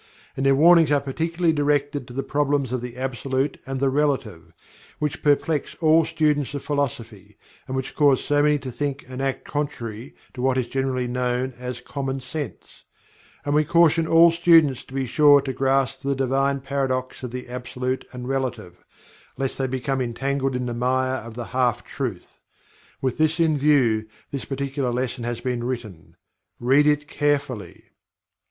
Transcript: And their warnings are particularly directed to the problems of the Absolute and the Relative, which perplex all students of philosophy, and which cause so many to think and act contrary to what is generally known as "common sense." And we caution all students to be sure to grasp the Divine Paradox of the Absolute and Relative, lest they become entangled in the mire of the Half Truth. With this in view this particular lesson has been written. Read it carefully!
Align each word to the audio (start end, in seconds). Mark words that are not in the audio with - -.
And 0.35 0.43
their 0.47 0.55
warnings 0.55 0.91
are 0.91 0.99
particularly 0.99 1.53
directed 1.53 2.07
to 2.07 2.13
the 2.15 2.23
problems 2.23 2.71
of 2.71 2.81
the 2.81 2.97
Absolute 2.97 3.59
and 3.67 3.79
the 3.79 3.91
Relative, 3.91 4.51
which 4.97 5.21
perplex 5.21 5.75
all 5.79 6.05
students 6.05 6.55
of 6.55 6.63
philosophy, 6.63 7.37
and 7.67 7.75
which 7.75 7.93
cause 7.93 8.25
so 8.25 8.41
many 8.41 8.57
to 8.57 8.71
think 8.71 9.05
and 9.07 9.21
act 9.21 9.43
contrary 9.45 10.15
to 10.33 10.41
what 10.41 10.57
is 10.57 10.65
generally 10.67 11.05
known 11.07 11.53
as 11.55 11.81
"common 11.81 12.19
sense." 12.19 12.83
And 13.45 13.53
we 13.53 13.63
caution 13.63 14.07
all 14.07 14.31
students 14.31 14.83
to 14.85 14.93
be 14.95 15.05
sure 15.05 15.39
to 15.41 15.53
grasp 15.53 16.01
the 16.01 16.15
Divine 16.15 16.61
Paradox 16.61 17.21
of 17.21 17.29
the 17.29 17.47
Absolute 17.47 18.03
and 18.11 18.27
Relative, 18.27 18.83
lest 19.37 19.59
they 19.59 19.67
become 19.67 20.01
entangled 20.01 20.55
in 20.55 20.65
the 20.65 20.73
mire 20.73 21.17
of 21.21 21.35
the 21.35 21.45
Half 21.53 21.83
Truth. 21.83 22.39
With 23.03 23.19
this 23.19 23.39
in 23.39 23.55
view 23.55 24.07
this 24.31 24.45
particular 24.45 24.89
lesson 24.89 25.25
has 25.25 25.41
been 25.41 25.63
written. 25.63 26.15
Read 26.59 26.87
it 26.87 27.07
carefully! 27.07 27.83